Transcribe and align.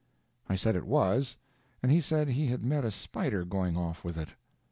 I 0.49 0.55
said 0.55 0.75
it 0.75 0.87
was, 0.87 1.37
and 1.83 1.91
he 1.91 2.01
said 2.01 2.27
he 2.29 2.47
had 2.47 2.65
met 2.65 2.83
a 2.83 2.89
spider 2.89 3.45
going 3.45 3.77
off 3.77 4.03
with 4.03 4.17
it. 4.17 4.29